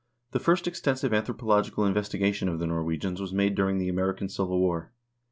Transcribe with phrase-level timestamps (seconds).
[0.31, 4.91] The first extensive anthropological investigation of the Norwegians was made during the American Civil War.